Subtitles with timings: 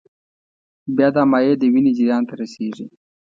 [0.95, 2.85] بیا دا مایع د وینې جریان ته رسېږي.